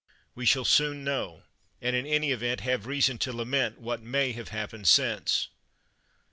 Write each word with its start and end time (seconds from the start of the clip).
We 0.33 0.47
shall 0.47 0.65
soon 0.65 1.03
know, 1.03 1.43
and 1.79 1.95
in 1.95 2.07
any 2.07 2.31
event 2.31 2.61
have 2.61 2.87
reason 2.87 3.19
to 3.19 3.31
lament, 3.31 3.77
what 3.77 4.01
may 4.01 4.31
have 4.31 4.47
happened 4.49 4.87
since. 4.87 5.49